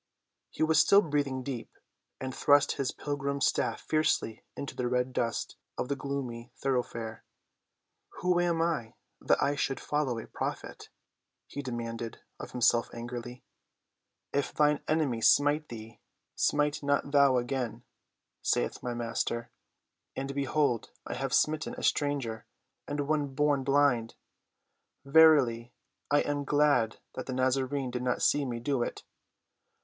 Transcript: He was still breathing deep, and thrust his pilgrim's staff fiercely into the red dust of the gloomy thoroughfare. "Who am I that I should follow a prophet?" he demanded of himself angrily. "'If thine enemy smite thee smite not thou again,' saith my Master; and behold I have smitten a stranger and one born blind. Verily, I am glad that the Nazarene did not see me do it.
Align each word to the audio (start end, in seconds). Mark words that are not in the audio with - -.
He 0.49 0.63
was 0.63 0.79
still 0.79 1.03
breathing 1.03 1.43
deep, 1.43 1.77
and 2.19 2.33
thrust 2.33 2.71
his 2.71 2.91
pilgrim's 2.91 3.45
staff 3.45 3.81
fiercely 3.81 4.43
into 4.57 4.75
the 4.75 4.87
red 4.87 5.13
dust 5.13 5.57
of 5.77 5.89
the 5.89 5.95
gloomy 5.95 6.51
thoroughfare. 6.55 7.23
"Who 8.15 8.39
am 8.39 8.63
I 8.63 8.95
that 9.19 9.39
I 9.39 9.55
should 9.55 9.79
follow 9.79 10.17
a 10.17 10.25
prophet?" 10.25 10.89
he 11.45 11.61
demanded 11.61 12.19
of 12.39 12.49
himself 12.49 12.89
angrily. 12.95 13.43
"'If 14.33 14.51
thine 14.55 14.79
enemy 14.87 15.21
smite 15.21 15.69
thee 15.69 15.99
smite 16.35 16.81
not 16.81 17.11
thou 17.11 17.37
again,' 17.37 17.83
saith 18.41 18.81
my 18.81 18.95
Master; 18.95 19.51
and 20.15 20.33
behold 20.33 20.89
I 21.05 21.13
have 21.13 21.31
smitten 21.31 21.75
a 21.75 21.83
stranger 21.83 22.47
and 22.87 23.01
one 23.01 23.35
born 23.35 23.63
blind. 23.63 24.15
Verily, 25.05 25.73
I 26.09 26.21
am 26.21 26.43
glad 26.43 26.99
that 27.13 27.27
the 27.27 27.33
Nazarene 27.33 27.91
did 27.91 28.01
not 28.01 28.23
see 28.23 28.45
me 28.45 28.59
do 28.59 28.81
it. 28.81 29.03